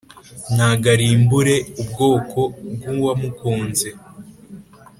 [0.53, 2.39] ntago arimbure ubwoko
[2.73, 3.89] bw’uwamukunze.